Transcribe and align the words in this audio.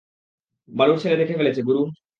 বালুর 0.69 0.97
ছেলে 0.99 1.15
দেখে 1.17 1.37
ফেলেছে, 1.37 1.61
গুরু। 1.61 1.81